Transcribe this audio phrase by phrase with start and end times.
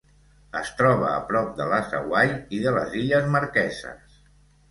[0.59, 4.17] Es troba a prop de les Hawaii i de les Illes Marqueses.